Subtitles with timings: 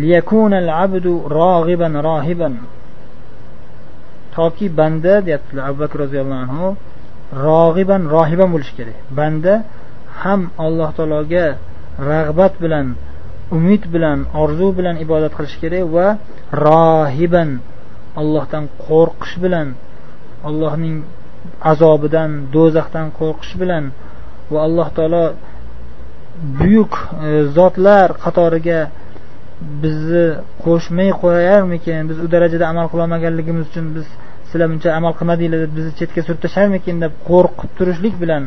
[0.00, 2.54] liyakuna al-abdu raghiban rohiban
[4.34, 6.66] toki banda deyaptilar abu bakr roziyallohu anhu
[7.46, 8.98] rog'iban rohiban bo'lishi kerak.
[9.18, 9.54] Banda
[10.22, 11.46] ham alloh taologa
[12.10, 12.86] rag'bat bilan
[13.56, 16.06] umid bilan orzu bilan ibodat qilishi kerak va
[16.66, 17.50] rohiban
[18.20, 19.68] allohdan qo'rqish bilan
[20.48, 20.96] allohning
[21.72, 23.84] azobidan do'zaxdan qo'rqish bilan
[24.52, 25.24] va alloh taolo
[26.60, 26.92] buyuk
[27.26, 28.80] e, zotlar qatoriga
[29.82, 30.26] bizni
[30.64, 32.00] qo'shmay qo'yarmikin?
[32.10, 34.06] Biz u darajada amal qilolmaganligimiz uchun biz
[34.48, 38.42] sizlar buncha amal qilmadinglar deb bizni chetga surib tashlarmikin deb qo'rqib turishlik bilan?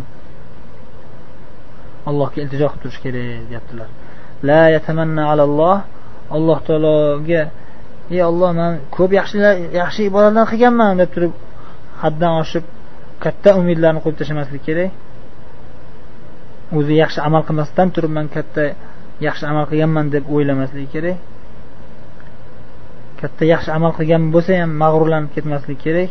[2.09, 3.89] Allohga iltijo qilib turish kerak deyaptilar.
[4.49, 5.77] La yatamanna alalloh.
[6.35, 7.41] Alloh taologa
[8.15, 11.34] ey olloh man ko'p yaxshilar yaxshi ibodatlar qilganman deb turib
[12.03, 12.65] haddan oshib
[13.23, 14.91] katta umidlarni qo'yib tashlamaslik kerak.
[16.77, 18.63] O'zi yaxshi amal qilmasdan turib man katta
[19.21, 21.17] yaxshi amal qilganman deb o'ylamasligi kerak.
[23.19, 26.09] Katta yaxshi amal qilgan bo'lsa ham mag'rurlanib ketmaslik kerak.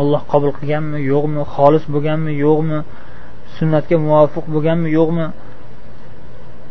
[0.00, 2.78] Olloh qabul qilganmi yo'qmi xolis bo'lganmi yo'qmi
[3.56, 5.26] sunnatga muvofiq bo'lganmi yo'qmi?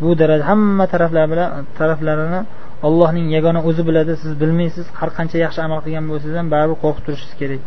[0.02, 2.42] Bu daraja hamma taraflar bilan taraflarini
[2.88, 4.14] allohning yagona o'zi biladi.
[4.22, 7.62] Siz bilmaysiz har qancha yaxshi amal qilgan bo'lsangiz ham baribir qo'rqib turishingiz kerak.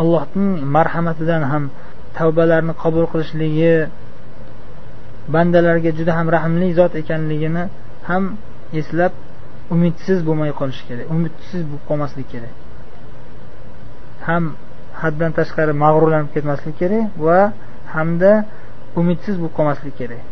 [0.00, 1.64] Allohning marhamatidan ham
[2.18, 3.74] tavbalarni qabul qilishligi
[5.34, 7.64] bandalarga juda ham rahmli zot ekanligini
[8.08, 8.22] ham
[8.80, 9.12] eslab
[9.74, 12.54] umidsiz bo'lmay qolish kerak umidsiz bo'lib qolmaslik kerak.
[14.28, 14.44] Ham
[15.02, 17.40] haddan tashqari mag'rurlanib ketmaslik kerak va
[17.94, 18.32] hamda
[19.00, 20.22] umidsiz bo'lib qolmaslik kerak.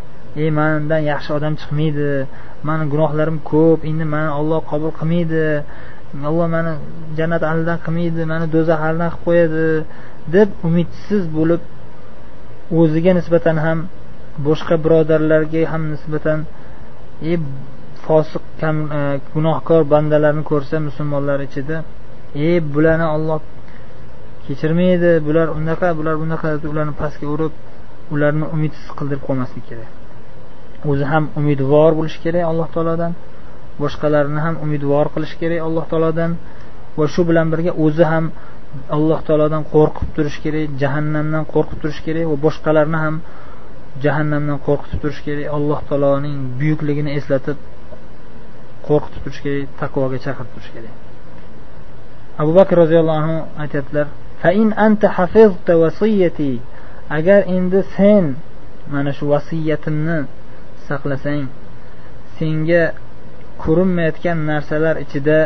[0.42, 2.08] Ey mandan yaxshi odam chiqmaydi
[2.68, 5.44] mani gunohlarim ko'p endi mani olloh qabul qilmaydi
[6.28, 6.72] alloh mani
[7.18, 9.66] jannat ahlidan qilmaydi mani do'zax ahlidan qilib qo'yadi
[10.34, 11.62] deb umidsiz bo'lib
[12.70, 13.78] o'ziga nisbatan ham
[14.46, 16.38] boshqa birodarlarga ham nisbatan
[17.22, 17.38] e,
[18.06, 19.00] fosiq kam e,
[19.34, 21.76] gunohkor bandalarni ko'rsa musulmonlar ichida
[22.46, 23.40] e bularni olloh
[24.46, 27.52] kechirmaydi bular unaqa bular bunaqa deb ularni pastga urib
[28.14, 29.90] ularni umidsiz qildirib qo'ymaslik kerak.
[30.90, 33.12] O'zi ham umidvor bo'lishi kerak alloh taolodan
[33.82, 36.30] boshqalarni ham umidvor qilish kerak alloh taolodan
[36.98, 38.24] va shu bilan birga o'zi ham
[38.96, 43.16] alloh taolodan qo'rqib turish kerak jahannamdan qo'rqib turish kerak va boshqalarni ham
[44.04, 45.46] jahannamdan qo'rqitib turish kerak.
[45.56, 47.58] Alloh taoloning buyukligini eslatib
[48.88, 50.94] qo'rqitib turish kerak taqvoga chaqirib turish kerak.
[52.42, 54.06] Abu bakr roziyallohu anhu aytyaptilar
[57.18, 58.24] agar endi sen
[58.92, 60.18] mana shu vasiyatimni
[60.88, 61.46] saqlasang
[62.38, 62.82] senga
[63.62, 65.38] ko'rinmayotgan narsalar ichida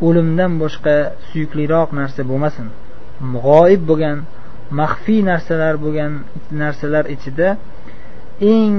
[0.00, 0.94] o'limdan boshqa
[1.28, 2.66] suyukliroq narsa bo'lmasin.
[3.44, 4.18] G'oyib bo'lgan
[4.80, 6.12] maxfiy narsalar bo'lgan
[6.62, 7.48] narsalar ichida
[8.40, 8.76] eng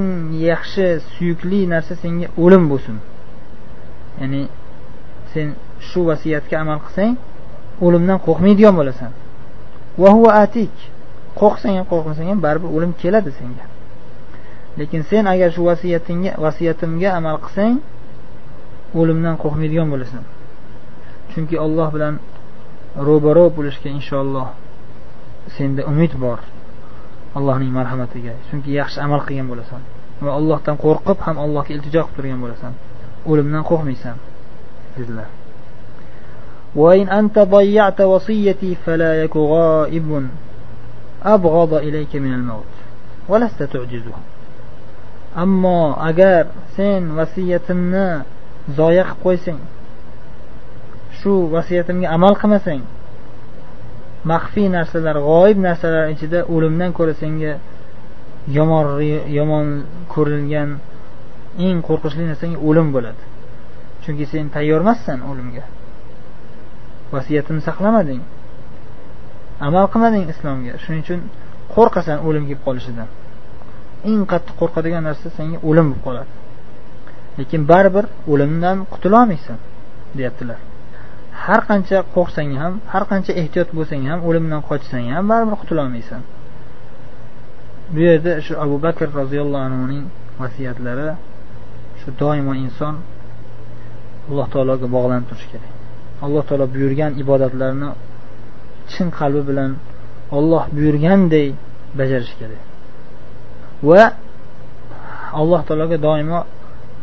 [0.50, 2.98] yaxshi suyukli narsa senga o'lim bo'lsin.
[4.22, 4.42] Ya'ni
[5.34, 5.48] sen
[5.90, 7.14] shu vasiyatga amal qilsang
[7.86, 9.12] o'limdan qo'rqmaydigan bo'lasan.
[10.44, 10.76] Atik.
[11.40, 13.66] Qo'rqsang ham qo'rqmasang ham baribir o'lim keladi senga.
[14.80, 17.76] Lekin sen agar shu vasiyatingga vasiyatimga amal qilsang
[19.00, 20.24] o'limdan qo'rqmaydigan bo'lasan.
[21.33, 22.15] chunki olloh bilan
[23.09, 24.49] ro'baro bo'lishga inshaalloh
[25.57, 26.39] senda umid bor
[27.39, 29.81] allohning marhamatiga chunki yaxshi amal qilgan bo'lasan
[30.25, 32.73] va allohdan qo'rqib ham allohga iltijo qilib turgan bo'lasan
[33.31, 34.17] o'limdan qo'rqmaysan
[34.99, 35.31] dedilar
[36.83, 40.29] وإن أنت ضيعت وصيتي فلا يك غائب
[41.25, 42.73] أبغض إليك من الموت
[43.29, 44.17] ولست تعجزه
[45.37, 46.47] ammo agar
[46.77, 48.09] sen vasiyatimni
[48.77, 49.61] zoya qilib qo'ysang
[51.20, 52.84] shu vasiyatimga amal qilmasang
[54.32, 57.54] maxfiy narsalar g'oyib narsalar ichida o'limdan ko'ra senga
[58.58, 58.86] yomon
[59.38, 59.66] yomon
[60.14, 60.70] ko'rilgan
[61.66, 63.24] eng qo'rqinchli narsang o'lim bo'ladi.
[64.04, 65.64] Chunki sen tayyor emassan o'limga.
[67.14, 68.22] Vasiyatimni saqlamading
[69.68, 70.74] amal qilmading islomga.
[70.84, 71.22] Shuning uchun
[71.76, 73.08] qo'rqasan o'lim kelib qolishidan.
[74.10, 76.32] Eng qattiq qo'rqadigan narsa senga o'lim bo'lib qoladi.
[77.40, 79.58] Lekin baribir o'limdan qutulolmaysan
[80.18, 80.60] deyaptilar.
[81.46, 86.22] Har qancha qo'rqsang ham har qancha ehtiyot bo'lsang ham o'limdan qochsang ham baribir qutulolmaysan.
[87.94, 90.04] Bu yerda shu abu bakr roziyallohu anhuning
[90.42, 91.10] vasiyatlari
[92.00, 92.96] shu doimo inson
[94.30, 95.72] alloh taologa bog'lanib turishi kerak.
[96.26, 97.90] Alloh taolo buyurgan ibodatlarni
[98.92, 99.72] chin qalbi bilan
[100.38, 101.48] olloh buyurganday
[102.00, 102.64] bajarish kerak.
[103.90, 104.04] Va
[105.42, 106.40] alloh taologa doimo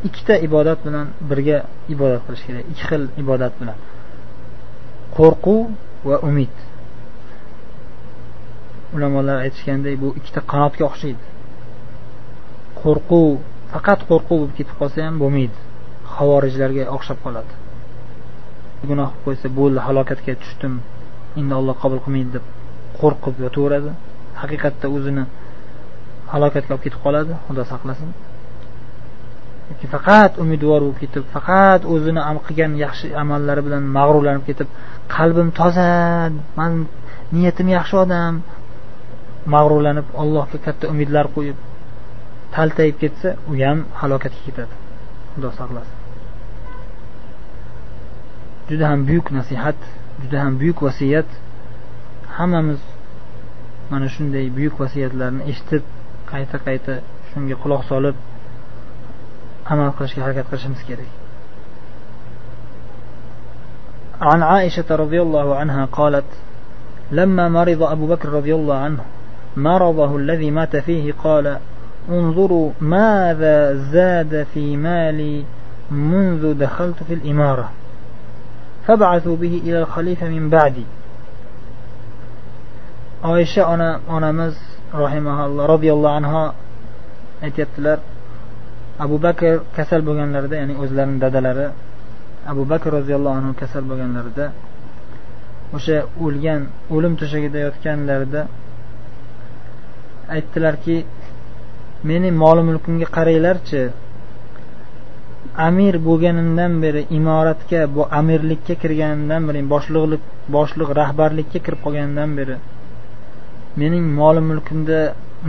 [0.08, 1.58] ikkita ibodat bilan birga
[1.94, 3.78] ibodat qilish kerak ikki xil ibodat bilan.
[5.16, 5.58] Qo'rquv
[6.08, 6.54] va umid.
[8.94, 11.24] Ulamolar aytishganday bu ikkita qanotga o'xshaydi.
[12.80, 13.28] Qo'rquv
[13.72, 15.58] faqat qo'rquv bo'lib ketib qolsa ham bo'lmaydi
[16.16, 17.52] havorijlarga o'xshab qoladi.
[18.90, 20.74] Gunoh qilib qo'ysa bo'ldi halokatga tushdim
[21.40, 22.44] endi olloh qabul qilmaydi deb
[23.00, 23.90] qo'rqib yotaveradi.
[24.40, 25.24] Haqiqatda o'zini
[26.32, 28.10] halokatga olib ketib qoladi xudo saqlasin.
[29.70, 34.68] Yoki faqat umidvor bo'lib ketib faqat o'zini qilgan yaxshi amallari bilan mag'rurlanib ketib
[35.16, 35.90] qalbim toza
[36.58, 36.72] man
[37.36, 38.34] niyatim yaxshi odam
[39.54, 41.58] mag'rurlanib allohga katta umidlar qo'yib
[42.54, 44.74] taltayib ketsa u ham halokatga ketadi.
[45.34, 45.96] Xudo saqlasin.
[48.68, 49.78] Juda ham buyuk nasihat
[50.22, 51.28] juda ham buyuk vasiyat.
[52.36, 52.80] Hammamiz
[53.90, 55.82] mana shunday buyuk vasiyatlarni eshitib
[56.30, 56.92] qayta qayta
[57.30, 58.16] shunga quloq solib
[59.66, 61.12] amal qilishga harakat qilishimiz kerak
[64.20, 66.24] عن عائشة رضي الله عنها قالت
[67.12, 69.02] لما مرض أبو بكر رضي الله عنه
[69.56, 71.58] مرضه الذي مات فيه قال
[72.08, 75.44] انظروا ماذا زاد في مالي
[75.90, 77.70] منذ دخلت في الإمارة.
[78.86, 80.84] فبعثوا به إلى الخليفة من بعدي.
[83.24, 84.54] oysha ona onamiz
[84.92, 86.52] rahimahalloh roziyallohu anhu
[87.42, 87.98] aytyaptilar
[88.98, 91.66] abu bakr kasal bo'lganlarida ya'ni o'zlarini dadalari
[92.52, 94.46] abu bakr roziyallohu anhu kasal bo'lganlarida
[95.76, 96.60] o'sha o'lgan
[96.94, 98.40] o'lim to'shagida yotganlarida
[100.36, 100.96] aytdilarki
[102.10, 103.82] meni mol mulkimga qaranglarchi
[105.68, 110.22] amir bo'lganimdan beri imoratga bu amirlikka kirganimdan beri boshliqlik
[110.56, 112.56] boshliq rahbarlikka kirib qolganimdan beri
[113.80, 114.98] mening mol mulkimda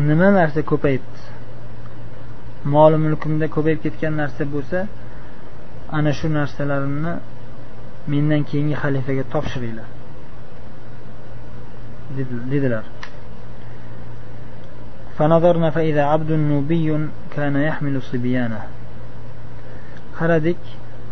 [0.10, 1.20] nima narsa ko'payibdi?
[2.75, 4.79] moli mulkimda ko'payib ketgan narsa bo'lsa
[5.97, 7.13] ana shu narsalarimni
[8.13, 9.89] mendan keyingi xalifaga topshiringlar
[12.53, 12.85] dedilar
[15.21, 16.89] فنظرنا فإذا عبد نوبي
[17.37, 18.61] كان يحمل صبيانه
[20.21, 20.61] qaradik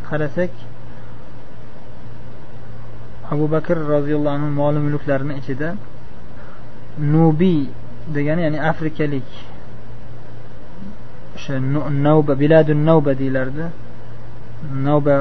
[0.09, 0.53] qarasak
[3.33, 5.69] abu bakr roziyallohu anhu moli mulklarini ichida
[7.13, 7.61] nubiy
[8.15, 9.29] degani ya'ni afrikalik
[11.37, 11.55] o'sha
[12.07, 13.65] navba biladu navba deyilardi
[14.87, 15.15] navba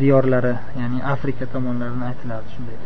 [0.00, 2.76] diyorlari ya'ni afrika tomonlarini aytilardi shunday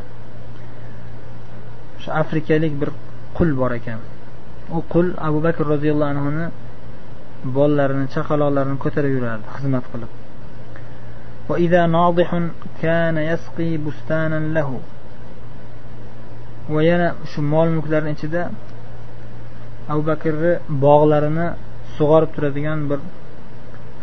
[1.98, 2.90] o'sha afrikalik bir
[3.36, 4.00] qul bor ekan
[4.76, 6.46] u qul abu bakr roziyallohu anhuni
[7.56, 10.12] bolalarini chaqaloqlarini ko'tarib yurardi xizmat qilib
[11.48, 12.30] وإذا ناضح
[12.82, 14.70] كان يسقي بستانا له
[16.68, 18.42] va yana shu mol mulklarni ichida
[19.92, 20.52] abu bakrni
[20.84, 21.46] bog'larini
[21.96, 23.00] sug'orib turadigan bir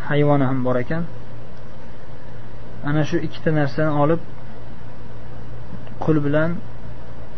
[0.08, 1.04] hayvoni ham bor ekan
[2.90, 4.22] ana shu ikkita narsani olib
[6.04, 6.52] qul bilan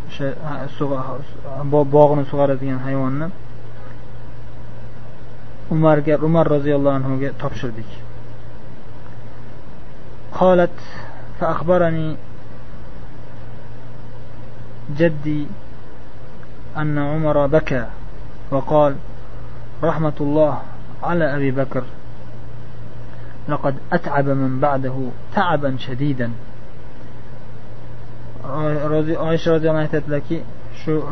[0.08, 0.28] o'sha
[1.96, 3.28] bog'ni sug'oradigan hayvonni
[5.76, 7.92] umarga umar roziyallohu anhuga topshirdik
[10.42, 10.78] قالت
[11.40, 12.16] فأخبرني
[15.00, 15.48] جدي
[16.78, 17.86] أن عمر بكى
[18.52, 18.96] وقال
[19.84, 20.54] رحمة الله
[21.04, 21.84] على أبي بكر
[23.50, 24.96] لقد أتعب من بعده
[25.36, 26.32] تعبا شديدا
[28.48, 30.42] oysha roziyallohu anhu aytadilarki
[30.84, 31.04] shu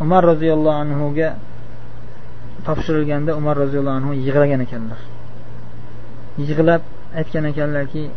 [0.00, 1.36] umar roziyallohu anhuga
[2.64, 5.00] topshirilganda umar roziyallohu anhu yig'lagan ekanlar
[6.38, 6.82] yig'lab
[7.18, 8.10] aytgan ekanlarki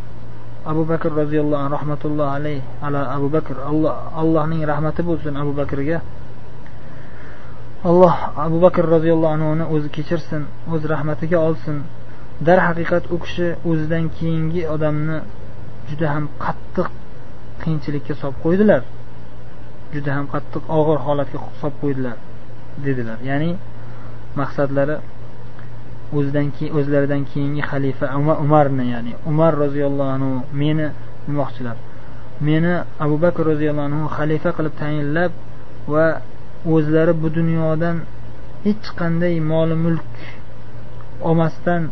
[0.66, 6.02] abu bakr roziyallohu anhu rahmatulloh alayh ala abu bakr alloh allohning rahmati bo'lsin abu bakrga
[7.91, 8.15] Alloh
[8.47, 11.77] abu bakr roziyallohu anhuni o'zi kechirsin o'z rahmatiga olsin.
[12.47, 15.17] Darhaqiqat u kishi o'zidan keyingi odamni
[15.89, 16.89] juda ham qattiq
[17.63, 18.83] qiyinchilikka solib qo'ydilar.
[19.95, 22.17] Juda ham qattiq og'ir holatga solib qo'ydilar
[22.87, 23.19] dedilar.
[23.31, 23.51] Ya'ni
[24.41, 24.97] maqsadlari
[26.19, 28.07] o'zidan keyin o'zlaridan keyingi xalifa
[28.45, 30.87] umarni ya'ni umar roziyallohu anhu meni
[31.27, 31.77] demoqchilar
[32.49, 32.73] meni
[33.05, 35.33] abu bakr roziyallohu anhu xalifa qilib tayinlab
[35.93, 36.07] va
[36.73, 37.97] o'zlari bu dunyodan
[38.65, 40.13] hech qanday mol mulk
[41.29, 41.83] olmasdan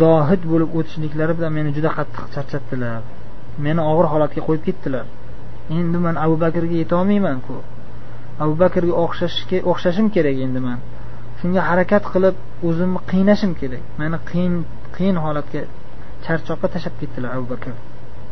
[0.00, 3.00] zohid bo'lib o'tishliklari bilan meni juda qattiq charchatdilar.
[3.66, 5.04] Meni og'ir holatga qo'yib ketdilar.
[5.78, 7.56] Endi man abu bakrga yetolmaymanku
[8.44, 10.78] abu bakrga o'xshashga o'xshashim kerak endi man.
[11.38, 12.36] Shunga harakat qilib
[12.68, 13.82] o'zimni qiynashim kerak.
[14.00, 14.54] Meni qiyin
[14.96, 15.60] qiyin holatga
[16.24, 17.72] charchoqqa tashlab ketdilar abu bakr.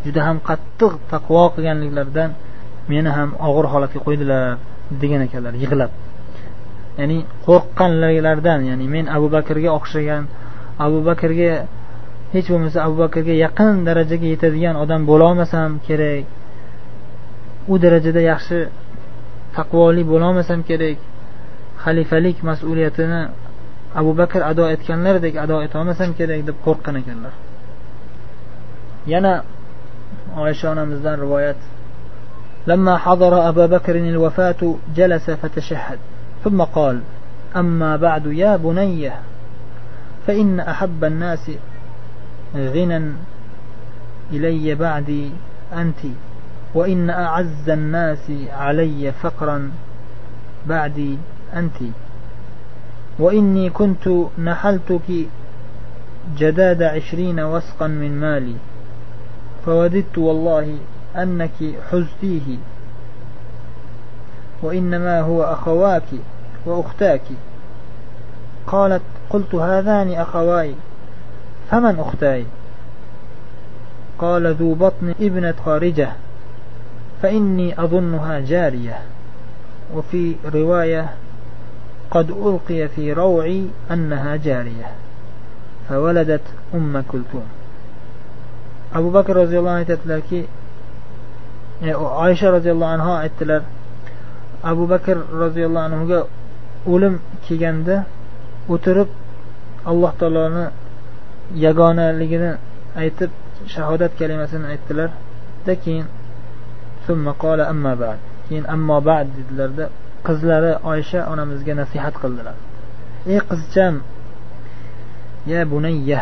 [0.04, 2.31] Juda ham qattiq taqvo qilganliklaridan
[2.93, 4.47] meni ham og'ir holatga qo'ydilar.
[5.03, 5.91] Degan ekanlar yig'lab.
[6.99, 10.25] Ya'ni qo'rqqanlaridan ya'ni men abu bakrga o'xshagan
[10.87, 11.53] abu bakrga
[12.35, 16.25] hech bo'lmasa abu bakrga yaqin darajaga yetadigan odam bo'lolmasam kerak.
[17.73, 18.59] U darajada yaxshi
[19.57, 20.99] taqvoli bo'lolmasam kerak.
[21.85, 23.23] Xalifalik mas'uliyatini
[24.00, 27.35] abu bakr ado etganlaridek ado etolmasam kerak deb qo'rqqan ekanlar.
[29.12, 29.33] Yana
[30.45, 31.61] oysha onamizdan rivoyat.
[32.66, 35.99] لما حضر أبا بكر الوفاة جلس فتشهد
[36.44, 37.00] ثم قال
[37.56, 39.11] أما بعد يا بني
[40.26, 41.50] فإن أحب الناس
[42.56, 43.12] غنى
[44.33, 45.30] إلي بعدي
[45.73, 45.99] أنت
[46.75, 49.71] وإن أعز الناس علي فقرا
[50.66, 51.18] بعدي
[51.56, 51.76] أنت
[53.18, 55.26] وإني كنت نحلتك
[56.38, 58.54] جداد عشرين وسقا من مالي
[59.66, 60.76] فوددت والله
[61.16, 62.56] أنك حزتيه.
[64.62, 66.02] وإنما هو أخواك
[66.66, 67.23] وأختاك.
[68.66, 70.75] قالت قلت هذان أخواي
[71.71, 72.44] فمن أختاي؟
[74.18, 76.09] قال ذو بطن ابنة خارجة
[77.23, 78.99] فإني أظنها جارية.
[79.94, 81.09] وفي رواية
[82.11, 84.90] قد ألقي في روعي أنها جارية
[85.88, 86.42] فولدت
[86.75, 87.47] أم كلثوم.
[88.94, 90.47] أبو بكر رضي الله عنه aytadilarki
[92.25, 93.62] oysha roziyallohu anhu aytdilar
[94.72, 96.20] abu bakr roziyallohu anhuga
[96.94, 97.13] o'lim
[97.46, 97.96] kelganda
[98.74, 99.10] o'tirib
[99.92, 100.66] alloh taoloni
[101.66, 102.51] yagonaligini
[103.01, 103.32] aytib
[103.74, 106.06] shahodat kalimasini aytdilarda keyin
[108.48, 109.86] keyin ammo bad dedilarda
[110.28, 112.56] qizlari oysha onamizga nasihat qildilar
[113.32, 113.96] ey qizcham
[115.51, 116.22] ya bunayya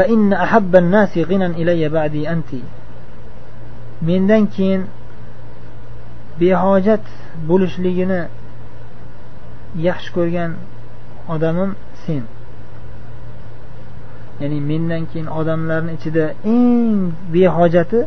[0.00, 2.50] فإن أحب الناس غنى إلي بعدي أنت
[4.07, 4.81] mendan keyin
[6.41, 7.05] behojat
[7.49, 8.21] bo'lishligini
[9.87, 10.51] yaxshi ko'rgan
[11.33, 11.71] odamim
[12.03, 12.23] sen.
[14.41, 16.99] Ya'ni mendan keyin odamlarni ichida eng
[17.35, 17.99] behojati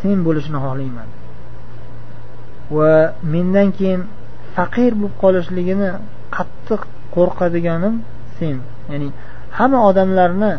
[0.00, 1.08] sen bo'lishini xohlayman.
[2.76, 2.92] Va
[3.34, 4.00] mendan keyin
[4.56, 5.90] faqir bo'lib qolishligini
[6.36, 6.80] qattiq
[7.14, 7.94] qo'rqadiganim
[8.38, 8.56] sen.
[8.92, 9.08] Ya'ni
[9.58, 10.52] hamma odamlarni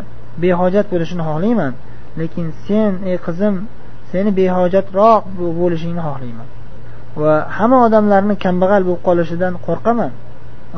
[0.43, 1.73] behojat bo'lishini xohlayman
[2.19, 3.55] lekin sen ey qizim
[4.11, 5.23] seni behojatroq
[5.59, 6.47] bo'lishingni xohlayman.
[7.21, 10.11] Va hamma odamlarni kambag'al bo'lib qolishidan qo'rqaman.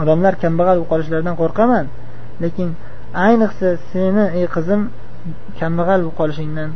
[0.02, 1.86] Odamlar kambag'al bo'lib qolishlaridan qo'rqaman.
[2.44, 2.70] Lekin
[3.28, 4.82] ayniqsa seni ey qizim
[5.60, 6.70] kambag'al bo'lib qolishingdan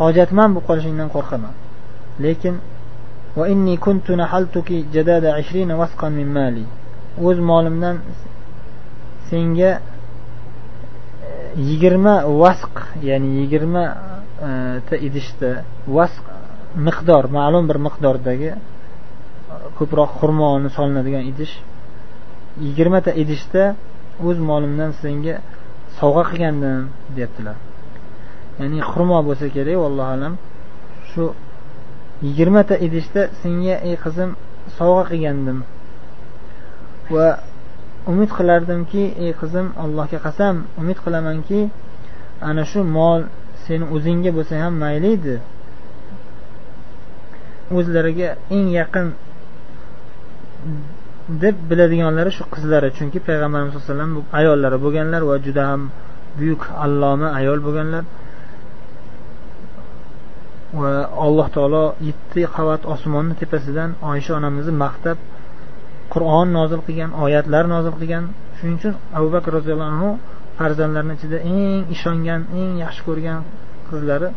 [0.00, 1.54] hojatmand bo'lib qolishingdan qo'rqaman.
[2.24, 2.54] Lekin
[7.26, 7.96] o'z molimdan
[9.30, 9.80] senga e,
[11.68, 12.74] yigirma vasq
[13.08, 15.50] ya'ni yigirma ta E, idishda
[15.96, 16.24] vasq
[16.86, 18.58] miqdor ma'lum bir miqdordagi e,
[19.78, 21.54] ko'proq xurmoni solinadigan idish.
[22.66, 23.62] Yigirmata idishda
[24.26, 25.34] o'z molimdan senga
[25.98, 26.82] sovg'a qilgandim
[27.16, 27.56] deyaptilar
[28.58, 30.34] ya'ni xurmo bo'lsa kerak vallohu alam.
[31.10, 31.24] Shu
[32.26, 34.30] yigirmata idishda senga ey qizim
[34.78, 35.58] sovg'a qilgandim.
[37.14, 37.28] Va
[38.12, 41.60] umid qilardimki ey qizim allohga qasam umid qilamanki
[42.48, 43.20] ana shu mol
[43.66, 45.36] seni o'zingga bo'lsa ham mayli edi
[47.78, 49.06] o'zlariga eng yaqin
[51.42, 52.88] deb biladiganlari shu qizlari.
[52.96, 55.82] Chunki payg'ambarimiz sallallohu alayhi vasallam ayollari bo'lganlar va juda ham
[56.38, 58.04] buyuk alloma ayol bo'lganlar.
[60.80, 60.90] Va
[61.26, 65.18] alloh taolo yetti qavat osmonni tepasidan oysha onamizni maqtab
[66.14, 68.24] qur'on nozil qilgan oyatlar nozil qilgan.
[68.56, 70.10] Shuning uchun abu bakr roziyallohu anhu
[70.58, 73.40] farzandlarni ichida eng ishongan eng yaxshi ko'rgan
[73.88, 74.28] qizlari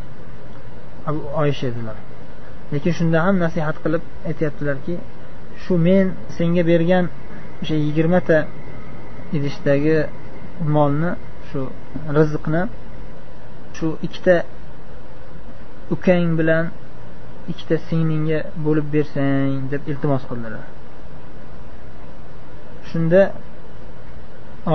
[1.44, 1.98] oysha edilar.
[2.74, 4.96] Lekin shunda ham nasihat qilib aytyaptilarki
[5.64, 6.06] shu men
[6.38, 7.06] senga bergan
[7.62, 8.38] o'sha yigirmata
[9.38, 9.98] idishdagi
[10.76, 11.12] molni
[11.50, 11.62] shu
[12.18, 12.62] rizqni
[13.78, 14.36] shu ikkita
[15.96, 16.66] ukang bilan
[17.52, 20.66] ikkita singlingga bo'lib bersang deb iltimos qildilar.
[22.90, 23.22] Shunda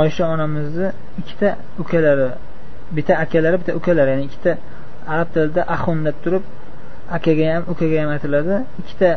[0.01, 0.89] oysha onamizni
[1.21, 1.49] ikkita
[1.83, 2.29] ukalari
[2.97, 4.53] bitta akalari bitta ukalari ya'ni ikkita
[5.15, 6.45] arab tilida axun deb turib
[7.17, 9.11] akaga ham ukaga ham aytiladi ikkita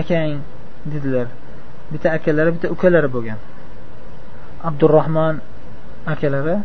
[0.00, 0.32] akang
[0.92, 1.26] dedilar.
[1.92, 3.38] Bitta akalari bitta ukalari bo'lgan.
[4.68, 5.34] Abdurahmon
[6.12, 6.56] akalari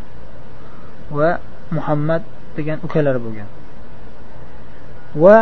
[1.18, 1.30] va
[1.78, 2.22] muhammad
[2.58, 3.50] degan ukalari bo'lgan.
[5.24, 5.38] Va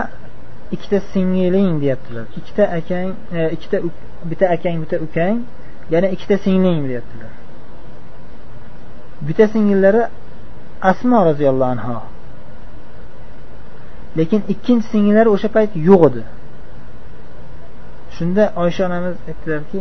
[0.75, 2.25] ikkita singling deyaptilar.
[2.39, 3.77] Ikkita akang e, ikkita
[4.29, 5.35] bitta akang bitta ukang
[5.93, 7.42] yana ikkita singling deyaptilar.
[9.27, 10.01] Bitta singillari
[10.91, 11.97] asmo roziyallohu anho
[14.17, 16.23] lekin ikkinchi singillari o'sha payt yo'q edi.
[18.15, 19.79] Shunda oysha onamiz aytdilarki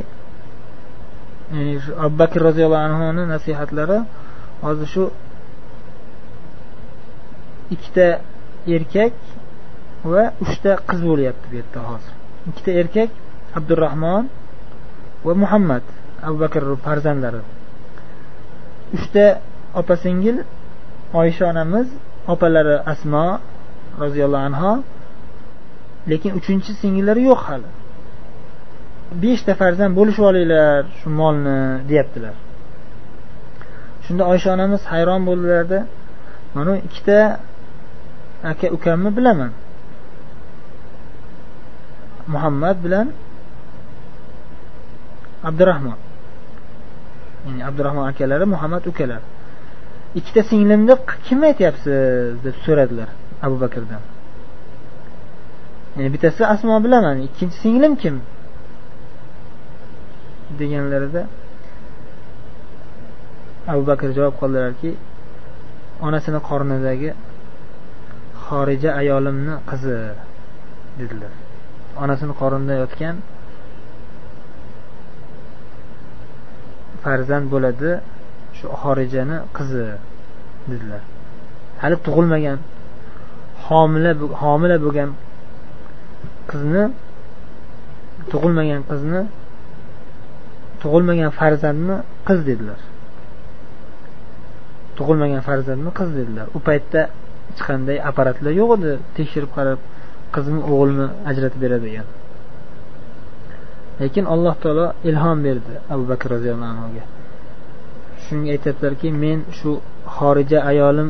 [1.54, 3.99] ya'ni shu abu bakr roziyallohu anhuni nasihatlari
[4.64, 5.04] hozir shu
[7.75, 8.06] ikkita
[8.76, 9.14] erkak
[10.12, 12.12] va uchta qiz bo'lyapti bu yerda hozir.
[12.50, 13.11] Ikkita erkak
[13.58, 14.25] abdurahmon
[15.26, 15.84] va muhammad
[16.26, 17.42] abu bakr farzandlari.
[18.96, 19.25] Uchta
[19.80, 20.37] opa singil
[21.20, 21.87] oysha onamiz
[22.32, 23.26] opalari asmo
[24.02, 24.72] roziyallohu anho
[26.11, 27.70] lekin uchinchi singillari yo'q hali.
[29.22, 31.56] Beshta farzand bo'lishib olinglar shu molni
[31.88, 32.34] deyaptilar.
[34.04, 35.78] Shunda oysha onamiz hayron bo'ldilarda
[36.54, 37.18] mana ikkita
[38.50, 39.52] aka ukamni bilaman.
[42.34, 43.06] Muhammad bilan
[45.49, 45.99] abdurahmon.
[47.46, 49.26] Ya'ni abdurahmon akalari muhammad ukalari
[50.18, 50.94] ikkita singlimni
[51.26, 53.08] kim aytyapsiz deb so'radilar
[53.46, 54.02] abu bakrdan.
[55.96, 58.16] Ya'ni bittasi asmo bilaman ikkinchi singlim kim?
[60.58, 61.22] Deganlarida
[63.72, 64.90] abu bakr javob qildilarki
[66.06, 67.11] onasini qornidagi
[68.46, 69.96] xorija ayolimni qizi
[70.99, 71.32] dedilar.
[72.04, 73.16] Onasini qornida yotgan
[77.04, 77.90] farzand bo'ladi
[78.56, 79.85] shu xorijani qizi
[80.71, 81.02] dedilar.
[81.82, 82.59] Hali tug'ilmagan
[83.66, 85.11] homila homila bo'lgan
[86.50, 86.85] qizni
[88.32, 89.21] tug'ilmagan qizni
[90.82, 91.97] tug'ilmagan farzandni
[92.28, 92.80] qiz dedilar.
[94.99, 96.47] Tug'ilmagan farzandni qiz dedilar.
[96.56, 97.00] U paytda
[97.49, 98.92] hech qanday apparatlar yo'q edi.
[99.16, 99.78] Tekshirib qarab
[100.35, 102.06] qizmi o'g'ilmi ajratib beradigan.
[104.00, 107.04] Lekin alloh taolo ilhom berdi abu bakr roziyallohu anhuga.
[108.25, 109.70] Shunga aytyaptilarki men shu
[110.16, 111.08] xorija ayolim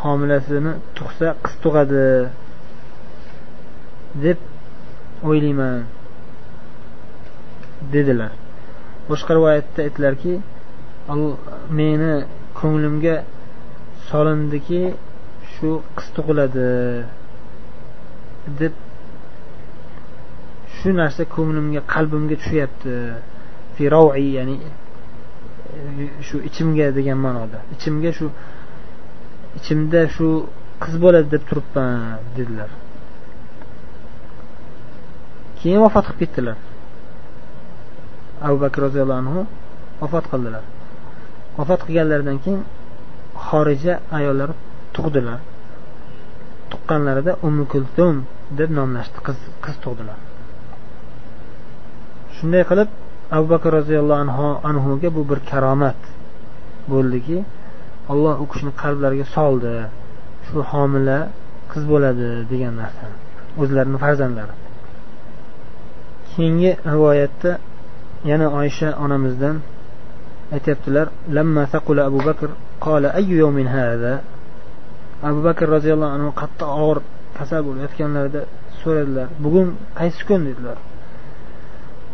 [0.00, 2.04] homilasini tug'sa qiz tug'adi
[4.24, 4.38] deb
[5.28, 5.78] o'ylayman
[7.92, 8.32] dedilar.
[9.08, 10.32] Boshqa rivoyatda aytdilarki
[11.78, 12.12] meni
[12.58, 13.16] ko'nglimga
[14.08, 14.82] solindiki
[15.52, 16.68] shu qiz tug'iladi
[18.60, 18.74] deb
[20.80, 22.94] shu narsa ko'nglimga qalbimga tushyapti.
[23.74, 23.84] Fi
[24.36, 27.58] ya'ni e, shu ichimga degan ma'noda.
[27.74, 28.26] Ichimga shu
[29.58, 30.28] ichimda shu
[30.82, 32.70] qiz bo'ladi deb turibman dedilar.
[35.58, 36.56] Keyin vafot qilib ketdilar.
[38.46, 39.40] Abu bakr roziyallohu anhu
[40.02, 40.64] vafot qildilar.
[41.58, 42.62] Vafot qilganlaridan keyin
[43.46, 44.54] xorija ayollari
[44.94, 45.38] tug'dilar.
[46.70, 48.14] Tuqqanlarida ummu kultum
[48.58, 50.18] deb nomlashdi qiz qiz tug'dilar.
[52.40, 52.88] Shunday qilib
[53.36, 56.00] abu bakr roziyallohu anhu anhuga bu bir karomat
[56.92, 57.38] bo'ldiki
[58.12, 59.74] alloh u kishini qalblariga soldi.
[60.46, 61.18] Shu homila
[61.72, 63.16] qiz bo'ladi degan narsani
[63.62, 64.54] o'zlarini farzandlari.
[66.30, 67.52] Keyingi rivoyatda
[68.30, 69.56] yana oysha onamizdan
[70.54, 72.48] aytyaptilar lamma saqula abu bakr
[72.86, 74.12] qola ayyu yawmin hada
[75.28, 76.98] abu bakr roziyallohu anhu qattiq og'ir
[77.38, 78.42] kasal bo'lib yotganlarida
[78.80, 80.40] so'radilar bugun qaysi kun?
[80.48, 80.78] dedilar.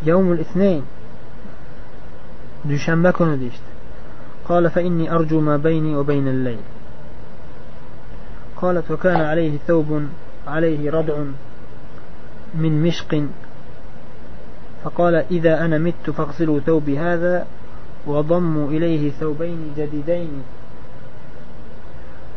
[0.05, 0.83] Yavmul isnayn
[2.65, 3.77] dushanba kuni deyishdi
[4.49, 6.59] قال فإني أرجو ما بيني وبين الليل.
[8.57, 10.07] قالت وكان عليه ثوب
[10.47, 11.15] عليه رضع
[12.55, 13.27] من مشق.
[14.85, 17.47] فقال إذا أنا مت فاغسلوا ثوبي هذا
[18.07, 20.43] وضموا إليه ثوبين جديدين.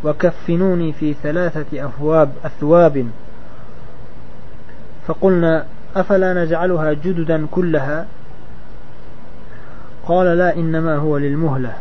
[0.04, 3.08] وكفنوني في ثلاثة أثواب أثواب.
[5.08, 5.65] فقلنا
[5.97, 8.07] أفلا نجعلها جددا كلها
[10.09, 11.75] قال لا إنما هو للمهلة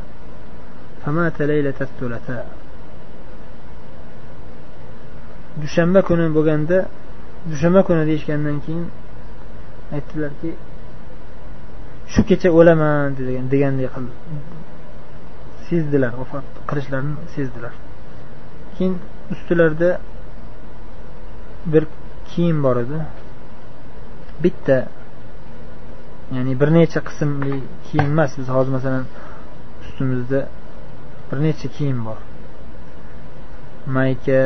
[1.06, 2.48] فمات ليلة الثلاثاء
[5.62, 6.78] dushanba kuni bo'lganda
[7.52, 8.86] dushanba kuni deyishgandan keyin
[9.96, 10.50] aytdilarki
[12.14, 14.14] shu kecha o'laman degan degandek qildi
[15.68, 17.74] sezdilar vafot qilishlarini sezdilar
[18.76, 18.94] keyin
[19.34, 19.90] ustilarida
[21.74, 21.84] bir
[22.30, 22.98] kiyim bor edi
[24.43, 24.79] bitta
[26.35, 27.55] ya'ni bir necha qismli
[27.87, 28.31] kiyim emas.
[28.39, 29.05] Biz hozir masalan
[29.83, 30.41] ustimizda
[31.29, 32.19] bir necha kiyim bor.
[33.97, 34.43] Mayka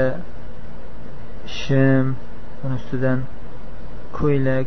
[1.59, 2.07] shim
[2.65, 3.19] uni ustidan
[4.19, 4.67] ko'ylak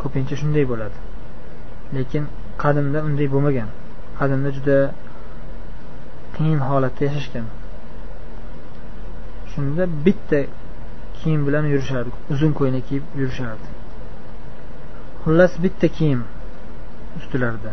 [0.00, 0.98] ko'pincha shunday bo'ladi.
[1.96, 2.24] Lekin
[2.62, 3.68] qadimda unday bo'lmagan.
[4.18, 4.78] Qadimda juda
[6.36, 7.46] qiyin holatda yashashgan.
[9.52, 10.38] Shunda bitta
[11.24, 12.10] kiyim bilan yurishardi.
[12.32, 13.68] Uzun ko'ylak kiyib yurishardi.
[15.24, 16.20] Xullas bitta kiyim
[17.18, 17.72] ustilarida.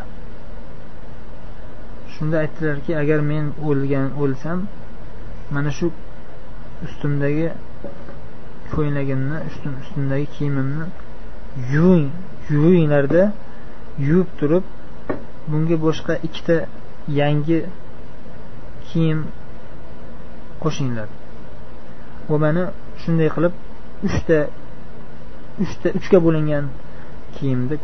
[2.13, 4.59] Shunda aytdilarki agar men o'lgan o'lsam
[5.55, 5.87] mana shu
[6.85, 7.47] ustimdagi
[8.73, 9.37] ko'ylagimni
[9.81, 10.85] ustimdagi kiyimimni
[11.73, 12.07] yuving
[12.53, 13.23] yuvinglarda
[14.07, 14.63] yuvib turib
[15.51, 16.57] bunga boshqa ikkita
[17.21, 17.59] yangi
[18.89, 19.19] kiyim
[20.63, 21.07] qo'shinglar.
[22.29, 22.63] Va mani
[23.03, 23.53] shunday qilib
[24.07, 24.37] uchta
[25.63, 26.65] uchta uchga bo'lingan
[27.35, 27.75] kiyimni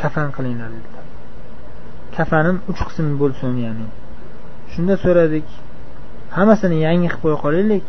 [0.00, 0.98] kafan qilinglar dedilar
[2.18, 3.86] kafanim uch qism bo'lsin ya'ni.
[4.72, 5.46] Shunda so'radik
[6.36, 7.86] hammasini yangi qilib qo'ya qolaylik.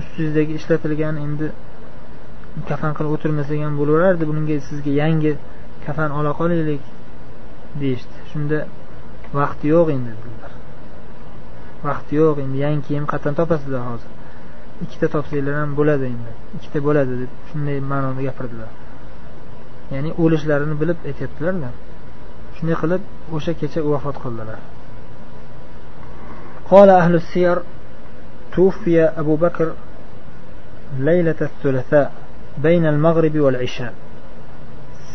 [0.00, 1.46] Ustingizdagi ishlatilgan endi
[2.70, 5.32] kafan qilib o'tirmasak ham bo'laverardi bunga sizga yangi
[5.86, 6.82] kafan ola qolaylik
[7.80, 8.16] deyishdi.
[8.30, 8.58] Shunda
[9.38, 10.52] vaqti yo'q endi dedilar.
[11.88, 14.10] Vaqti yo'q endi yangi kiyim qayerdan topasizlar hozir?
[14.83, 18.71] ikkita topsanglar ham bo'ladi endi ikkita bo'ladi deb shunday ma'noda gapirdilar
[19.93, 21.69] ya'ni o'lishlarini bilib aytyaptilarda
[22.55, 23.01] shunday qilib
[23.35, 24.59] o'sha kecha vafot qildilar
[26.71, 27.57] قال أهل السير
[28.55, 29.67] توفي أبو بكر
[30.99, 32.11] ليلة الثلاثاء
[32.57, 33.93] بين المغرب والعشاء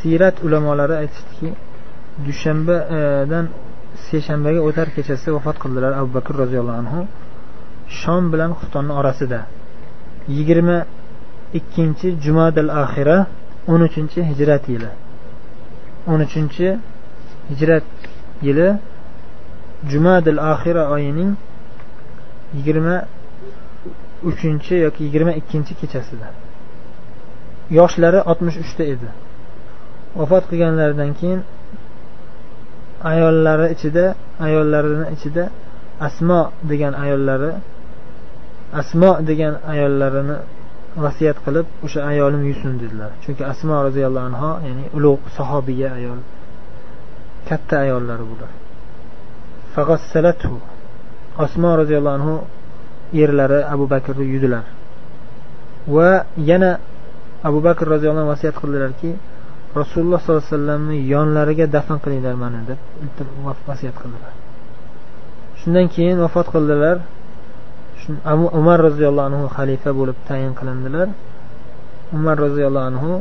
[0.03, 1.49] سيرات ulamolari aytishdiki
[2.27, 3.47] dushanbadan
[4.09, 7.01] seshanbaga o'tar kechasi vafot qildilar abu bakr roziyallohu anhu
[8.00, 9.40] shom bilan xuftonni orasida.
[10.36, 10.78] Yigirma
[11.60, 13.18] ikkinchi jumadal axira
[13.72, 14.90] o'n uchinchi hijrat yili.
[16.12, 16.68] o'n uchinchi
[17.50, 17.86] hijrat
[18.46, 18.68] yili
[19.92, 21.32] jumadil axira oyining
[22.56, 22.96] yigirma
[24.30, 26.28] uchinchi yoki yigirma ikkinchi kechasida.
[27.78, 29.10] Yoshlari oltmish uchta edi.
[30.18, 31.42] Vafot qilganlaridan keyin
[33.12, 34.06] ayollari ichida
[34.46, 35.44] ayollarini ichida
[36.08, 37.52] asmo degan ayollari
[38.80, 40.38] asmo degan ayollarini
[41.06, 43.12] vasiyat qilib o'sha ayolim yursin dedilar.
[43.24, 46.20] Chunki asmo roziyallohu anhu ya'ni ulug' sahobiya ayol
[47.50, 48.52] katta ayollari bular.
[51.46, 52.36] Osmo roziyallohu anhu
[53.24, 54.66] erlari abu bakrni yudilar
[55.88, 56.72] va yana
[57.44, 59.12] abu bakr roziyallohu anhu vasiyat qildilarki
[59.82, 62.80] rasululloh sollallohu alayhi vasallamni yonlariga dafn qilinglar mani deb
[63.70, 64.34] vasiyat qildilar.
[65.60, 66.98] Shundan keyin vafot qildilar.
[68.60, 71.08] Umar roziyallohu anhu xalifa bo'lib tayin qilindilar.
[72.18, 73.12] Umar roziyallohu anhu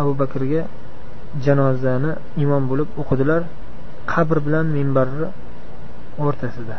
[0.00, 0.62] abu bakrga
[1.44, 2.10] janozani
[2.44, 3.42] imom bo'lib o'qidilar.
[4.12, 5.28] Qabr bilan minbarni
[6.24, 6.76] o'rtasida.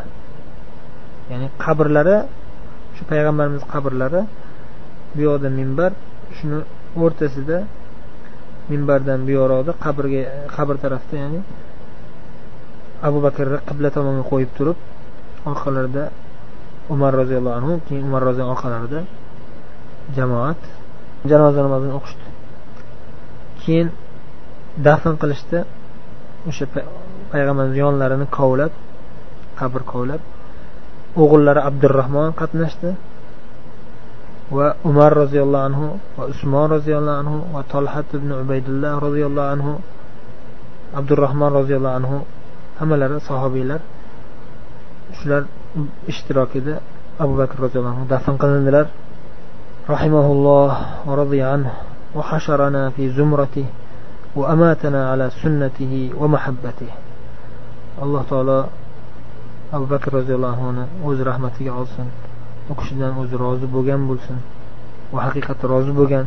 [1.31, 2.17] Ya'ni qabrlari
[2.95, 4.21] shu payg'ambarimiz qabrlari
[5.15, 5.91] bu yoqda minbar
[6.37, 6.59] shuni
[7.03, 7.57] o'rtasida
[8.71, 10.21] minbardan buyoqroqda qabrga
[10.55, 11.39] qabr tarafda ya'ni
[13.07, 14.77] abu bakrni qibla tomonga qo'yib turib
[15.51, 16.03] orqalarida
[16.93, 18.99] umar roziyallohu anhu keyin umar roziyallohu orqalarida
[20.17, 20.61] jamoat
[21.29, 22.25] janoza namozini o'qishdi.
[23.61, 23.87] Keyin
[24.85, 25.59] dafn qilishdi.
[26.49, 26.65] O'sha
[27.31, 28.73] payg'ambarimiz yonlarini kovlab
[29.59, 30.21] qabr kovlab
[31.21, 32.89] o'g'illari abdurahmon qatnashdi
[34.57, 39.73] va umar roziyallohu anhu va usmon roziyallohu anhu va tolhat ibn ubaydulloh roziyallohu anhu
[40.99, 42.17] abdurahmon roziyallohu anhu
[42.79, 43.81] hammalari sahobiylar
[45.18, 45.42] shular
[46.06, 46.80] ishtirokida
[47.18, 48.86] abu bakr roziyallohu anhu dafn qilindilar
[49.88, 50.72] rahimahulloh
[51.06, 53.64] va roziyallohu anhu وحشرنا في زمرته
[54.36, 56.90] وأماتنا على سنته ومحبته
[58.02, 58.68] alloh taolo
[59.72, 62.08] abu bakr roziyallohu anhuni o'z rahmatiga olsin
[62.70, 64.38] u kishidan o'zi rozi bo'lgan bo'lsin
[65.12, 66.26] va haqiqatda rozi bo'lgan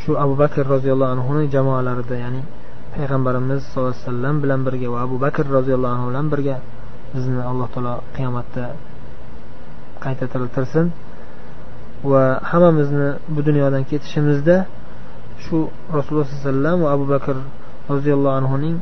[0.00, 2.42] shu abu bakr roziyallohu anhuni jamoalarida ya'ni
[2.95, 6.55] payg'ambarimiz sallallohu alayhi vasallam bilan birga va abu bakr roziyallohu anhu bilan birga
[7.13, 8.63] bizni alloh taolo qiyomatda
[10.03, 10.85] qayta tiriltirsin
[12.11, 14.55] va hammamizni bu dunyodan ketishimizda
[15.43, 15.57] shu
[15.97, 17.35] rasululloh sallallohu alayhi vasallam va abu bakr
[17.93, 18.75] roziyallohu anhuning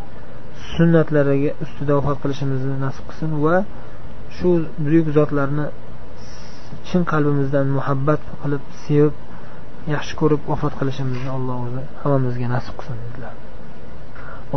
[0.73, 3.55] sunnatlariga ustida vafot qilishimizni nasib qilsin va
[4.37, 4.49] shu
[4.85, 5.65] buyuk zotlarni
[6.87, 9.13] chin qalbimizdan muhabbat qilib sevib
[9.93, 13.33] yaxshi ko'rib vafot qilishimizni alloh o'zi hammamizga nasib qilsin dedilar.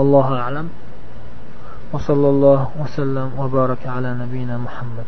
[0.02, 0.68] Allohu alam
[1.94, 5.06] وصلى الله وسلم وبارك على نبينا محمد.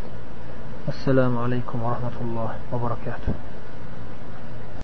[0.89, 3.35] السلام عليكم ورحمة الله وبركاته.